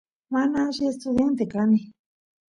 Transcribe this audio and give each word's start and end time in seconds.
mana 0.33 0.57
alli 0.67 0.83
estudiante 0.91 1.43
kani 1.53 1.79